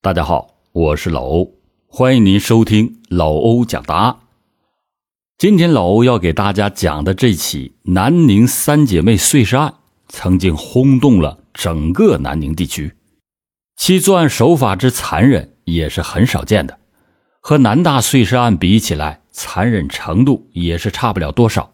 [0.00, 1.54] 大家好，我是老欧，
[1.88, 4.16] 欢迎您收听老欧讲答案。
[5.36, 9.74] 今天老欧要给大家讲的这起南宁三姐妹碎尸案，
[10.06, 12.94] 曾经轰动了整个南宁地区，
[13.76, 16.78] 其作案手法之残忍也是很少见的，
[17.40, 21.72] 和南大碎尸案比起来，残忍程度也是差不了多少。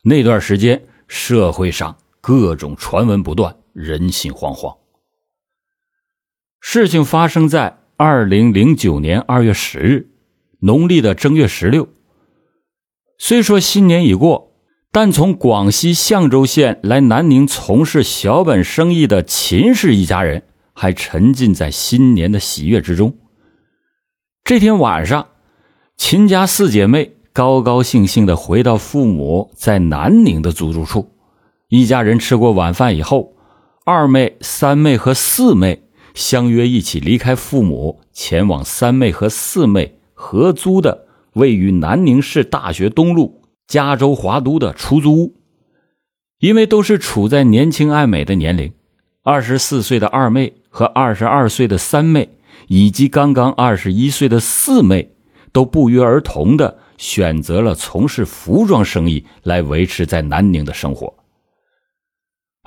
[0.00, 4.74] 那段时间，社会上各种传闻不断，人心惶惶。
[6.60, 10.08] 事情发生在二零零九年二月十日，
[10.60, 11.88] 农历的正月十六。
[13.16, 14.52] 虽说新年已过，
[14.92, 23.16] 但从广西象州县来南宁从事小本生意的秦氏一家人还沉浸在新年的喜悦之中。
[24.44, 25.28] 这天晚上，
[25.96, 31.12] 秦家四姐妹高高兴兴的回到父母在南宁的租住处。
[31.68, 33.34] 一家人吃过晚饭以后，
[33.84, 35.84] 二妹、三妹和四妹。
[36.18, 45.36] 相约一起离开父母，前往三妹和四妹合租的位于南宁市大学东路加州华都的出租屋。
[46.40, 48.72] 因为都是处在年轻爱美的年龄，
[49.22, 52.28] 二十四岁的二妹和二十二岁的三妹，
[52.66, 55.12] 以及刚刚二十一岁的四妹，
[55.52, 61.14] 都不约而同的选择了从事服装生意来维持在南宁的生活。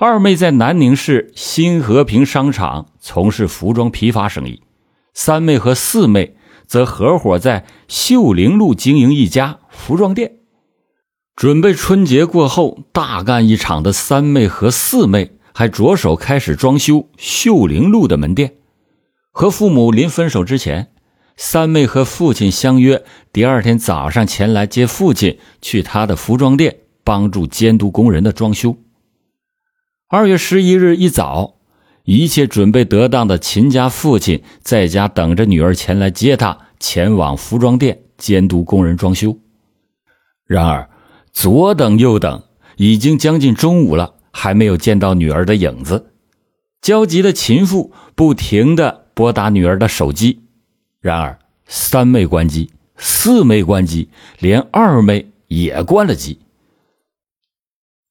[0.04, 4.60] 二妹在南宁市新和平商场从事服装批发生意，
[5.14, 6.34] 三妹和四妹
[6.66, 10.38] 则合伙在秀陵路经营一家服装店。
[11.36, 18.54] 准备春节过后大干一场的三妹和四妹，还着手开始装修秀陵路的门店。
[19.30, 20.90] 和父母临分手之前，
[21.36, 28.76] 三妹和父亲相约第二天早上前来接父亲去他的服装店，帮助监督工人的装修。
[30.12, 31.54] 二月十一日一早，
[32.04, 39.38] 一切准备得当的秦家父亲在家等着女儿前来接他，前往服装店监督工人装修。
[40.44, 40.90] 然而，
[41.32, 42.42] 左等右等，
[42.76, 46.10] 已经将近中午了，还没有见到女儿的影子。
[46.82, 50.42] 焦急的秦父不停的拨打女儿的手机，
[51.00, 56.40] 然而三妹关机，四妹关机，连二妹也关了机。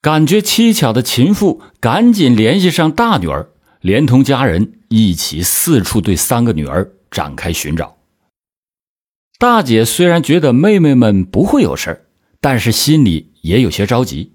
[0.01, 3.49] 感觉蹊跷的秦父赶紧联系上大女儿，
[3.81, 7.97] 连同家人一起四处对三个女儿展开寻找。
[9.37, 12.07] 大姐虽然觉得妹妹们不会有事
[12.39, 14.33] 但是心里也有些着急。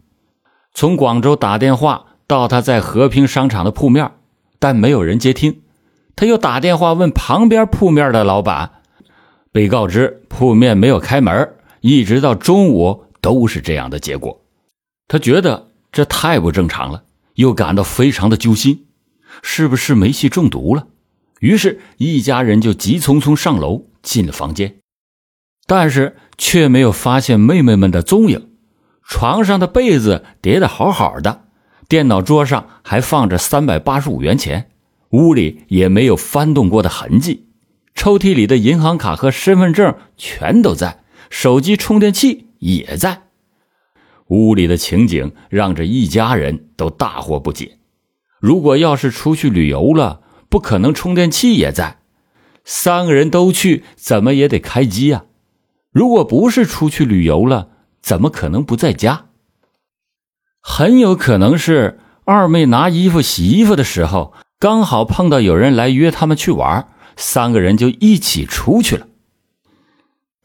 [0.72, 4.12] 从广州打电话到她在和平商场的铺面，
[4.60, 5.62] 但没有人接听。
[6.14, 8.70] 她又打电话问旁边铺面的老板，
[9.50, 14.45] 被告知铺面没有开门，一直到中午都是这样的结果。
[15.08, 18.86] 他觉得这太不正常了，又感到非常的揪心，
[19.42, 20.88] 是不是煤气中毒了？
[21.40, 24.76] 于是，一家人就急匆匆上楼进了房间，
[25.66, 28.50] 但是却没有发现妹妹们的踪影。
[29.02, 31.44] 床上的被子叠得好好的，
[31.88, 34.70] 电脑桌上还放着三百八十五元钱，
[35.10, 37.46] 屋里也没有翻动过的痕迹，
[37.94, 43.25] 抽屉里的银行卡和身份证全都在，手机充电器也在。
[44.28, 47.78] 屋里的情景让这一家人都大惑不解。
[48.40, 51.98] 如果要是出去旅游了，不可能充电器也在。
[52.64, 55.24] 三个人都去，怎么也得开机呀。
[55.92, 57.68] 如果不是出去旅游了，
[58.02, 59.26] 怎么可能不在家？
[60.60, 69.06] 很有可能是二妹拿衣服、洗衣服的时候，刚好碰到有人来约他们去玩，三个人就一起出去了。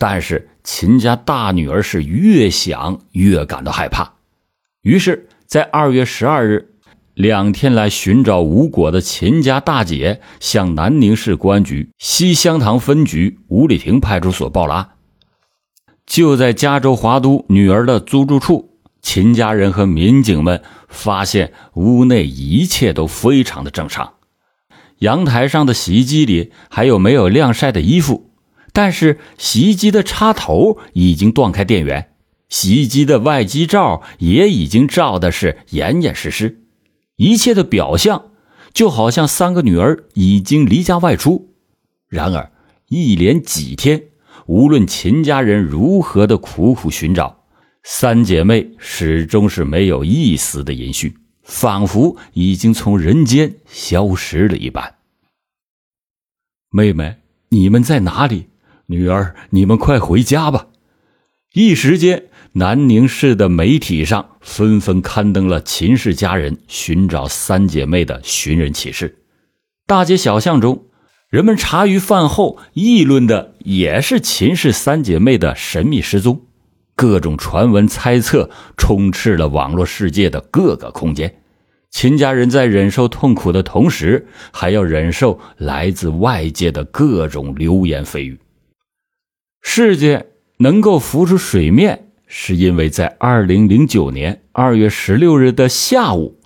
[0.02, 4.14] 但是秦家大女儿是越想越感到害怕，
[4.82, 6.74] 于是，在二月十二日，
[7.14, 14.90] 两天来寻找无果的秦家大姐向南宁市公安局西乡塘分局五里亭派出所报了案。
[16.08, 24.14] 就在加州华都女儿的租住处，秦家人和民警们发现屋内一切都非常的正常，
[24.98, 28.31] 阳台上的洗衣机里还有没有晾晒的衣服。
[28.74, 32.14] 但是洗衣机的插头已经断开电源，
[32.50, 36.62] 洗衣机的外机罩也已经罩的是严严实实，
[37.18, 38.32] 一切的表象
[38.74, 41.54] 就好像三个女儿已经离家外出。
[42.08, 42.52] 然而，
[42.88, 44.04] 一连几天，
[44.46, 47.44] 无论秦家人如何的苦苦寻找，
[47.84, 51.14] 三姐妹始终是没有一丝的音讯，
[51.44, 54.96] 仿佛已经从人间消失了一般。
[56.70, 57.18] 妹妹，
[57.50, 58.48] 你们在哪里？
[58.92, 60.68] 女儿，你们快回家吧！
[61.54, 69.20] 一时间，南宁市的媒体上纷纷刊登了秦氏家人寻找三姐妹的寻人启事。
[69.88, 70.88] 大街小巷中，
[71.30, 76.42] 人们茶余饭后议论的也是秦氏三姐妹的神秘失踪，
[76.94, 81.34] 各种传闻猜测充斥了网络世界的各个空间。
[81.92, 88.38] 秦家人在忍受痛苦的同时，还要忍受来自外界的各种流言蜚语。
[89.62, 90.28] 事件
[90.58, 96.40] 能够浮出水面，是因为在二零零九年二月十六日的下午，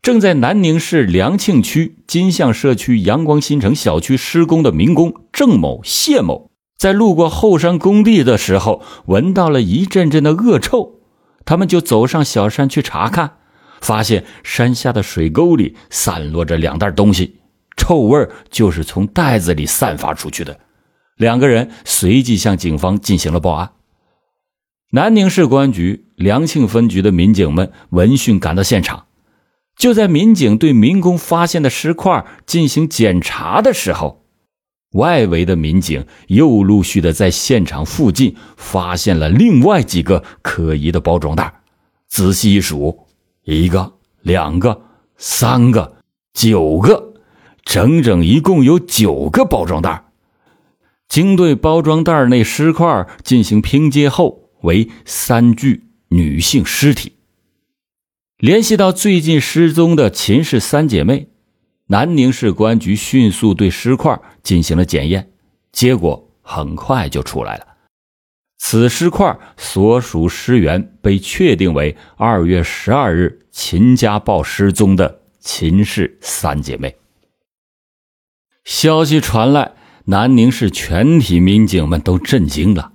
[0.00, 11.00] 正在南宁市良庆区金象社区阳光新城小区施工的民工郑某、谢某，在路过后山工地的时候，闻到了一阵阵的恶臭，
[11.44, 13.38] 他们就走上小山去查看。
[13.80, 17.40] 发现山下的水沟里散落着两袋东西，
[17.76, 20.60] 臭味就是从袋子里散发出去的。
[21.22, 23.70] 两个人随即向警方进行了报案。
[24.90, 29.06] 南宁市公安局良庆分局的民警们闻讯赶到现场，
[29.76, 34.24] 就在民警对民工发现的尸块进行检查的时候，
[34.94, 41.62] 外围的民警又陆续的在现场附近发现了另外几个可疑的包装袋。
[42.08, 43.06] 仔细一数。
[43.44, 44.82] 一个、两个、
[45.16, 45.96] 三个、
[46.32, 47.14] 九个，
[47.64, 50.04] 整整一共有九个包装袋。
[51.12, 57.18] 经对包装袋内尸块进行拼接后，为三具女性尸体。
[58.38, 61.28] 联系到最近失踪的秦氏三姐妹，
[61.88, 65.30] 南宁市公安局迅速对尸块进行了检验，
[65.70, 67.66] 结果很快就出来了。
[68.56, 76.96] 此尸块所属尸源被确定为二月十二日秦家暴失踪的秦氏三姐妹。
[78.64, 79.72] 消息传来，
[80.06, 82.92] 南宁市全体民警们都震惊了，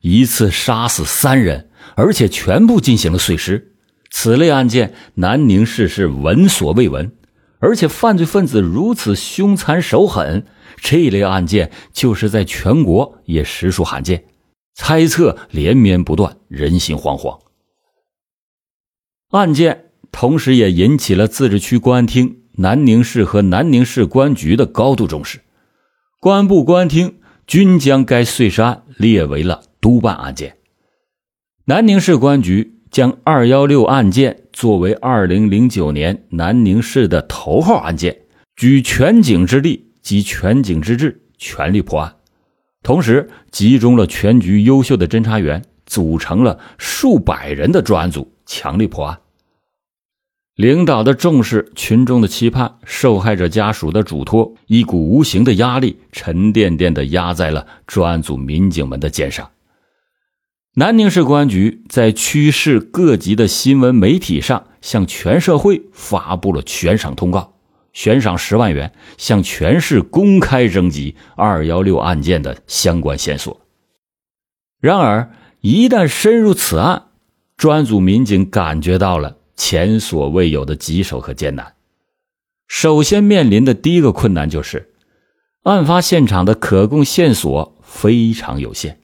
[0.00, 3.74] 一次杀死三人，而且全部进行了碎尸。
[4.10, 7.12] 此类案件，南宁市是闻所未闻，
[7.60, 10.44] 而且犯罪分子如此凶残手狠，
[10.76, 14.24] 这一类案件就是在全国也实属罕见。
[14.74, 17.38] 猜测连绵不断，人心惶惶。
[19.30, 25.40] 案件同时也引起了自治区公安厅、南宁市和南宁市公安局的高度重视，
[26.22, 27.14] 公安部、公安厅
[27.46, 30.58] 均将该碎尸案列为了督办案件。
[31.64, 38.18] 南宁市公安局将“二幺六”案件作为二零零九年南宁市的头号案件，
[38.54, 42.14] 举全警之力及全警之智，全力破案。
[42.82, 49.18] 同时，集中了全局优秀的侦查员，组成了数百人的专案组，强力破案。
[50.60, 59.48] 领导的重视，群众的期盼，受害者家属的嘱托，一股无形的压力沉甸甸地压在了专案组民警们的肩上。
[60.74, 67.54] 南宁市公安局在区市各级的新闻媒体上，向全社会发布了悬赏通告。
[67.94, 73.62] 悬赏十万元，向全市公开征集“二幺六”案件的相关线索。
[74.78, 75.30] 然而，
[75.62, 77.04] 一旦深入此案，
[77.56, 81.74] 专案组民警感觉到了前所未有的棘手和艰难。
[82.66, 84.94] 首先面临的第一个困难就是，
[85.64, 89.00] 案发现场的可供线索非常有限。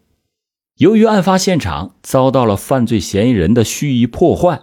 [0.79, 4.63] 由于案发现场遭到了犯罪嫌疑人的蓄意破坏。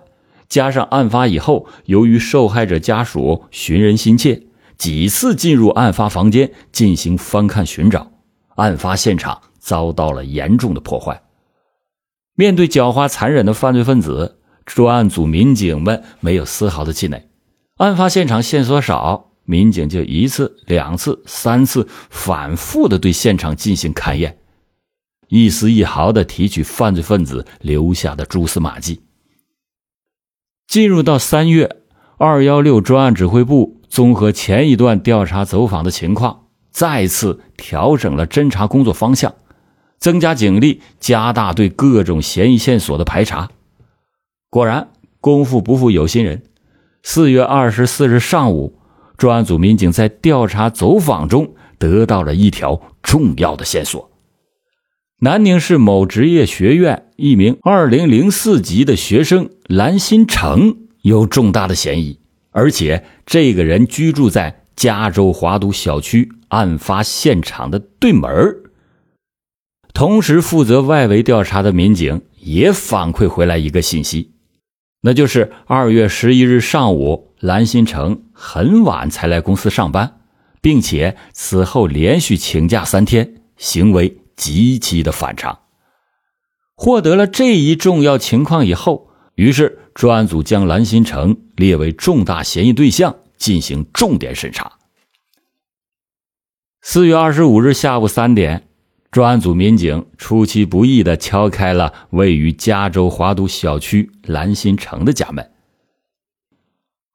[0.49, 4.47] 加上案发以后，由于受害者家属寻人心切，
[4.77, 8.11] 几次进入案发房间进行翻看寻找，
[8.55, 11.21] 案发现场遭到了严重的破坏。
[12.33, 17.29] 面对狡猾残忍的犯罪分子，专案组民警们没有丝毫的气馁。
[17.77, 24.37] 案发现场线索少，民警就一次、两次、三次反复的对现场进行勘验，
[25.27, 29.01] 一丝一毫的提取犯罪分子留下的蛛丝马迹。
[30.67, 31.77] 进入到三月，
[32.17, 39.35] 二幺六专案指挥部综合前一段调查走访的情况，再次调整了侦查工作方向，
[39.99, 43.51] 增加警力，加大对各种嫌疑线索的排查。
[44.53, 46.43] 果然，功夫不负有心人。
[47.01, 48.77] 四月二十四日上午，
[49.17, 54.11] 专案组民警在调查走访中得到了一条重要的线索：
[55.21, 59.49] 南宁市某职业学院一名二零零四级的学生。
[59.67, 62.19] 蓝新成有重大的嫌疑，
[62.51, 68.29] 而且这个人居住在加州华都小区案发现场的对门
[69.95, 74.32] 同时，负责外围调查的民警也反馈回来一个信息，
[75.05, 80.21] 那就是二月十一日上午，蓝新成很晚才来公司上班，
[80.61, 85.59] 并且此后连续请假三天，行为极其的反常。
[86.75, 89.09] 获得了这一重要情况以后。
[89.35, 94.73] 于是，专案组将蓝新成列为重大嫌疑对象，进行重点审查。
[96.81, 98.69] 四月二十五日下午三点，
[99.13, 105.51] 专案组民警出其不意地敲开了位于加州华都小区蓝心城的家门。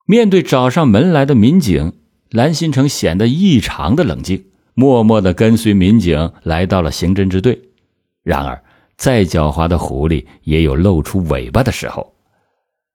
[0.06, 1.94] 面对找上门来的民警，
[2.30, 7.60] 蓝心城显得异常的冷静，默默地跟随民警来到了刑侦支队。
[8.22, 8.62] 然而，
[8.96, 12.14] 再狡猾的狐狸也有露出尾巴的时候。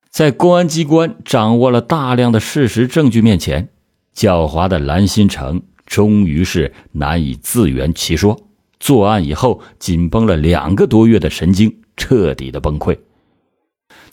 [0.09, 3.67] 在公安机关掌握了大量的事实证据面前，
[4.15, 8.39] 狡猾的蓝心城终于是难以自圆其说。
[8.83, 12.99] 作案以后紧绷了两个多月的神经彻底的崩溃。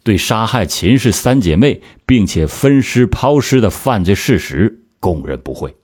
[0.05, 5.75] 对杀害秦氏三姐妹并且分尸抛尸的犯罪事实供认不讳。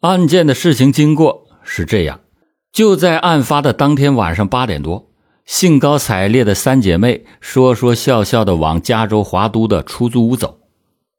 [0.00, 2.18] 案件的事情经过是这样：
[2.72, 5.12] 就在案发的当天晚上八点多，
[5.44, 10.58] 兴高采烈的三姐妹说说笑笑的往加州华都的出租屋走。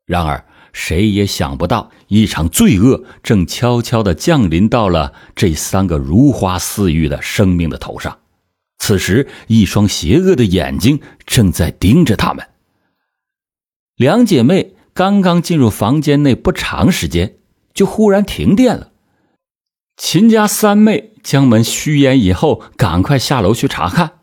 [0.05, 8.19] 然而，谁也想不到，一场罪恶正悄悄地降临到了这三个如花似玉的生命的头上。
[8.77, 12.47] 此时，一双邪恶的眼睛正在盯着他们。
[13.95, 17.35] 两姐妹刚刚进入房间内不长时间，
[17.73, 18.91] 就忽然停电了。
[19.97, 24.13] 秦家三妹将门虚掩以后，赶快下楼去查看。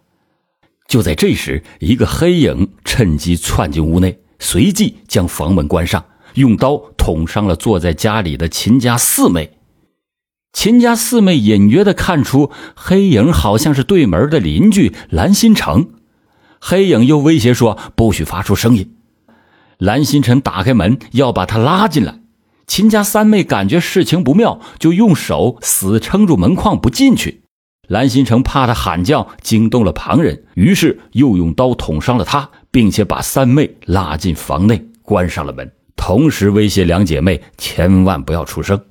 [0.88, 6.04] 就在这时，一个黑影趁机窜进屋内，随即将房门关上，
[6.34, 9.58] 用刀捅伤了坐在家里的秦家四妹。
[10.52, 15.90] 秦家四妹隐约的看出黑影好像是对门的邻居蓝心成，
[16.58, 18.94] 黑影又威胁说不许发出声音。
[19.78, 22.20] 蓝心成打开门要把他拉进来，
[22.66, 27.42] 秦家三妹感觉事情不妙，就用手死撑住门框不进去。
[27.86, 38.86] 蓝心成怕他喊叫惊动了旁人，于是又用刀捅伤了他，并且把三妹拉进房内关上了门，同时威胁两姐妹千万不要出声。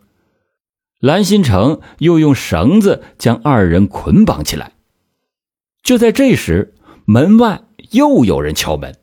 [0.99, 4.73] 蓝心成又用绳子将二人捆绑起来。
[5.81, 8.95] 就在这时，门外又有人敲门。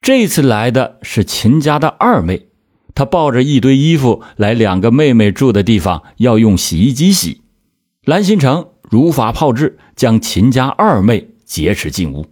[0.00, 2.48] 这次来的是秦家的二妹，
[2.94, 7.42] 她抱着一堆衣服来两个妹妹住的地方，要用洗衣机洗。
[8.04, 12.26] 蓝心成如法炮制，将秦家二妹劫持进屋，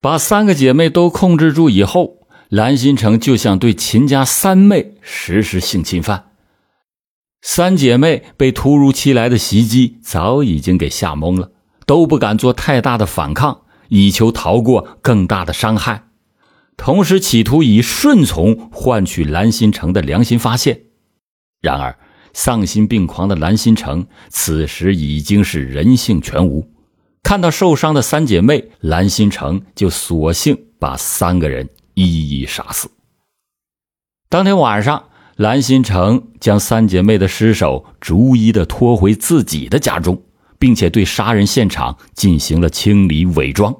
[0.00, 2.21] 把三个姐妹都控制住以后，
[2.52, 6.32] 蓝心成就想对秦家三妹实施性侵犯。
[7.40, 11.50] 三姐妹被突如其来的袭击早已经给吓懵了，
[11.86, 16.08] 都不敢做太大的反抗，以求逃过更大的伤害，
[16.76, 20.82] 同时企图以顺从换取蓝心城的良心发现。
[21.62, 21.98] 然而，
[22.34, 26.70] 丧心病狂的蓝心城此时已经是人性全无，
[27.22, 32.90] 看到受伤的三姐妹，蓝心城就索性把三个人一一杀死。
[34.28, 35.04] 当天晚上。
[35.36, 40.22] 蓝心城将三姐妹的尸首逐一的拖回自己的家中，
[40.58, 43.74] 并且对杀人现场进行了清理伪装，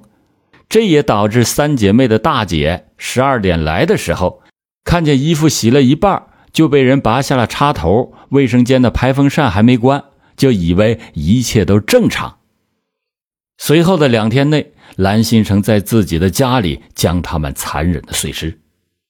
[0.70, 4.42] 这也导致三姐妹的大姐十二点来的时候，
[4.82, 10.02] 看见衣服洗了一半就被人拔下了插头，卫生间的排风扇还没关，
[10.34, 12.38] 就以为一切都正常。
[13.58, 18.60] 随后的两天内，蓝心城在自己的家里将他们残忍的碎尸。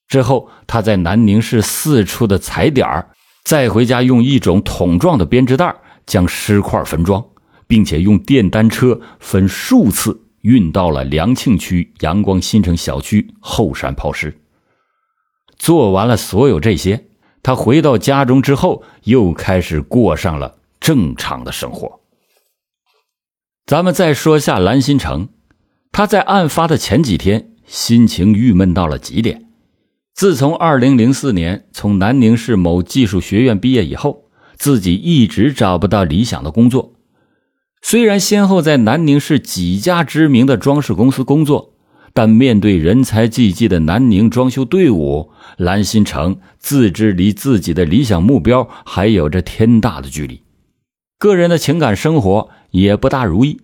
[0.08, 3.08] 之后，他在南宁市四处的踩点儿，
[3.44, 7.24] 再回家用一种桶状的编织袋将尸块分装，
[7.66, 14.36] 并且用电单车分数次运到了良庆区阳光新城小区后山抛尸。
[15.56, 17.06] 做完了所有这些，
[17.42, 22.01] 他回到家中之后，又开始过上了正常的生活。
[23.72, 25.30] 咱们再说下蓝心城，
[25.92, 29.46] 他在案发的前几天，心情郁闷到了极点。
[30.12, 34.24] 自从2004年从南宁市某技术学院毕业以后，
[34.56, 36.92] 自己一直找不到理想的工作。
[37.80, 41.72] 虽然先后在南宁市几家知名的装饰公司工作，
[42.12, 50.42] 但面对人才济济的南宁装修队伍，蓝心城自知离自己的理想目标还有着天大的距离。
[51.22, 53.60] 个人的情感生活也不大如意，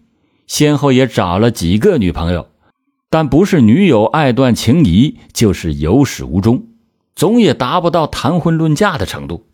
[0.47, 2.51] 先后也找了几个女朋友。
[3.11, 6.69] 但不是女友爱断情谊，就是有始无终，
[7.17, 9.47] 总也达不到谈婚论嫁的程度。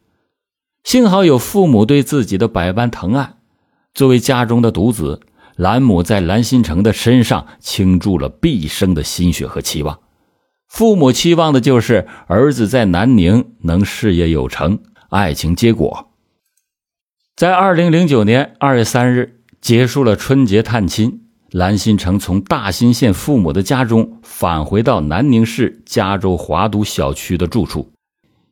[0.83, 3.37] 幸好有父母对自己的百般疼爱，
[3.95, 5.21] 作为家中的独子，
[5.57, 9.99] 兰母在兰心城的身上倾注了毕生的心血和期望。
[10.69, 16.11] 父母期望的就是儿子在南宁能事业有成，爱情结果。
[17.37, 21.23] 在二零零九年二月三日，结束了春节探亲。
[21.51, 27.91] 蓝心城从大新县父母的家中返回到南宁市加州华都小区的住处，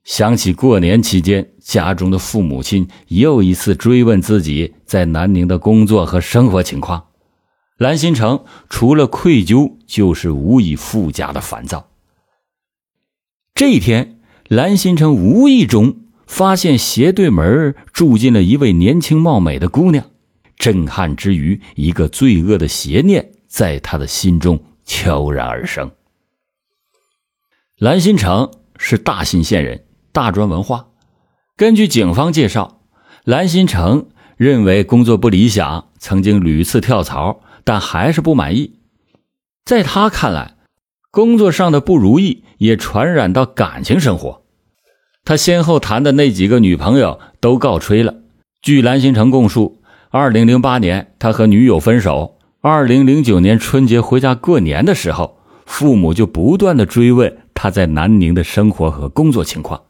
[0.03, 7.05] 想起过年期间家中的父母亲又一次追问自己在南宁的工作和生活情况，
[7.79, 11.89] 蓝新成除了愧疚，就是无以复加的烦躁。
[13.55, 16.02] 这一天，蓝新成无意中
[16.33, 20.03] 发现斜对门住进了一位年轻貌美的姑娘，
[20.57, 25.91] 震撼之余，一个罪恶的邪念在他的心中悄然而生。
[27.77, 30.87] 蓝新成是大新县人，大专文化。
[31.55, 32.81] 根据警方介绍，
[33.25, 34.09] 蓝新成
[34.39, 38.81] 认为工作不理想，曾经屡次跳槽，但还是不满意。
[39.67, 40.57] 在他看来，
[41.11, 44.42] 工作上的不如意也传染到感情生活，
[45.25, 48.17] 他先后谈的那几个女朋友都告吹了。
[48.61, 59.83] 据蓝新成供述，二零零八年他和女友分手，二零零九年春节回家过年的时候，父母就不断的追问他在南宁的生活和工作情况。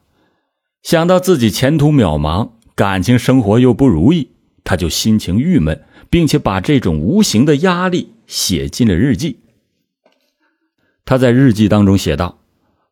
[0.83, 4.31] 想到自己前途渺茫，感情生活又不如意，
[4.65, 9.39] 他就心情郁闷，并且把这种无形的压力写进了日记。
[11.05, 12.39] 他在日记当中写道：“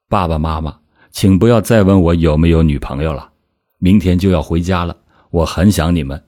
[0.08, 0.78] 爸爸妈妈，
[1.12, 3.30] 请不要再问我有没有女朋友了。
[3.78, 4.96] 明天就要回家了，
[5.30, 6.22] 我很想你们，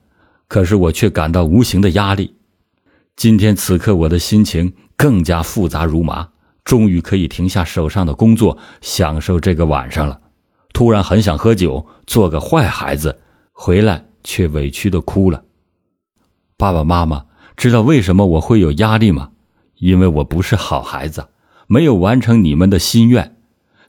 [0.47, 2.35] 可是我却感到无形的压力。
[3.15, 6.29] 今天此刻，我的心情更加复杂如麻。
[6.63, 10.19] 终于可以停下手上的工作，享受这个晚上了。
[10.73, 13.19] 突然很想喝酒，做个坏孩子，
[13.51, 15.43] 回来却委屈的哭了。
[16.57, 17.25] 爸爸妈妈，
[17.57, 19.31] 知道为什么我会有压力吗？
[19.75, 21.27] 因为我不是好孩子。”
[21.65, 23.37] 没有完成你们的心愿，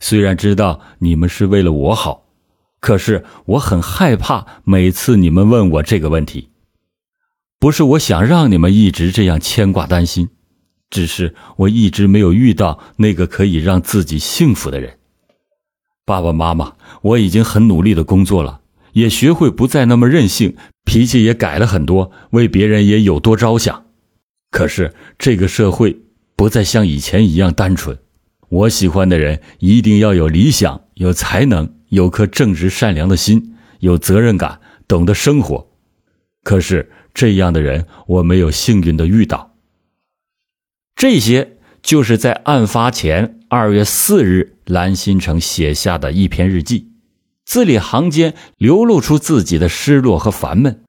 [0.06, 2.26] 虽然知道你们是为了我好，
[2.78, 6.50] 可是我很害怕每次你们问我这个问题。
[7.58, 10.28] 不是我想让你们一直这样牵挂担心，
[10.90, 14.98] 只是我一直没有遇到那个可以让自己幸福的人。
[16.04, 18.60] 爸爸妈妈，我已经很努力的工作了，
[18.92, 23.86] 也学会不再那么任性，脾气也改了很多，为别人也有多着想。
[24.50, 25.98] 可是这个社会。
[26.36, 27.96] 不再像以前一样单纯。
[28.48, 35.68] 我喜欢的人一定要有理想、有才能、有颗正直善良的心、有责任感、懂得生活。
[36.42, 39.54] 可是这样的人我没有幸运的遇到。
[40.94, 46.92] 这些就是在案发前二月四日，蓝新成写下的一篇日记，
[47.44, 50.82] 字里行间流露出自己的失落和烦闷。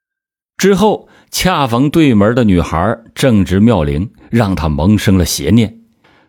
[0.57, 1.09] 之后。
[1.31, 5.81] 恰逢对门的女孩正值妙龄，让他萌生了邪念，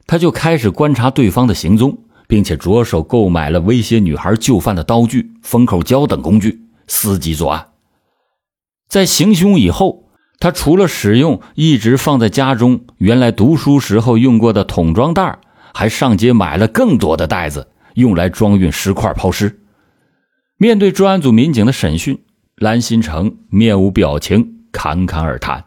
[0.07, 7.69] 他就开始观察对方的行踪，并且着手购买了威胁女孩就范的刀具、封口胶等工具，伺机作案。
[8.88, 10.05] 在行凶以后，
[10.38, 15.38] 他除了使用一直放在家中原来读书时候用过的桶装袋，
[15.75, 19.61] 还上街买了更多的袋子，用来装运尸块抛尸。
[20.57, 22.23] 面对专案组民警的审讯，
[22.57, 24.55] 蓝新成面无表情。
[24.73, 25.64] 侃侃而谈，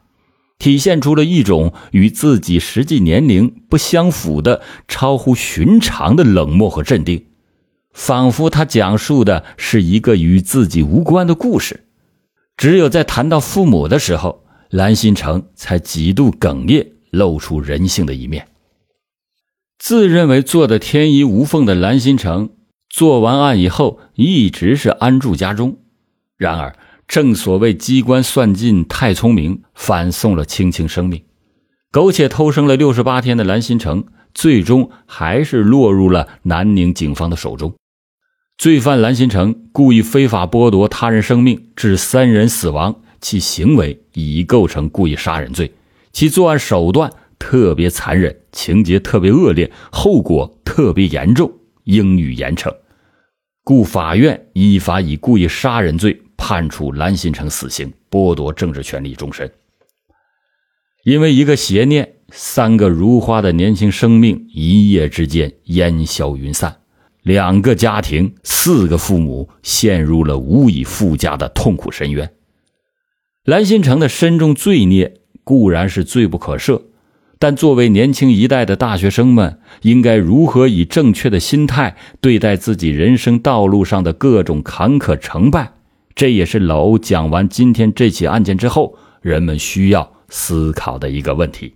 [0.59, 7.25] 体现出了一种与自己实际年龄不相符的超乎寻常的冷漠和镇定，
[7.93, 11.85] 仿佛他讲述的是一个与自己无关的故事。
[12.57, 18.49] 只有在谈到父母的时候，蓝心成才几度哽咽，露出人性的一面。
[19.77, 22.49] 自认为做的天衣无缝的蓝心成，
[22.89, 25.77] 做完案以后一直是安住家中，
[26.35, 26.75] 然而。
[27.09, 31.23] 正所谓机关算尽太聪明，反送了青青生命。
[31.91, 37.73] 苟且偷生了六十八天的蓝新成，最终还是落入了南宁警方的手中。
[38.59, 45.73] 罪犯蓝新成故意非法剥夺他人生命，致三人死亡，其行为已构成故意杀人罪，
[46.11, 51.51] 其作案手段特别残忍，情节特别恶劣，后果特别严重，
[51.85, 52.71] 应予严惩。
[53.63, 56.21] 故法院依法以故意杀人罪。
[56.49, 59.51] 判处蓝新成死刑，剥夺政治权利终身。
[61.03, 66.77] 因为一个邪念，三个如花的年轻生命一夜之间烟消云散，
[67.21, 72.33] 两个家庭，四个父母陷入了无以复加的痛苦深渊。
[73.43, 76.81] 蓝新成的深重罪孽固然是罪不可赦，
[77.37, 85.73] 但作为年轻一代的大学生们，应该如何以正确的心态对待自己人生道路上的各种坎坷成败？
[86.19, 91.73] 这也是老欧讲完今天这起案件之后，人们需要思考的一个问题。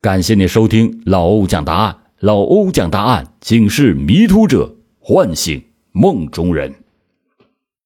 [0.00, 6.74] 感谢你收听老欧讲答案，老欧讲答案，警示迷途者，唤醒梦中人。